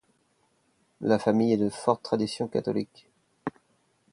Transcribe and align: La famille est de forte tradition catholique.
La 1.01 1.19
famille 1.19 1.53
est 1.53 1.57
de 1.57 1.69
forte 1.69 2.01
tradition 2.01 2.47
catholique. 2.47 3.07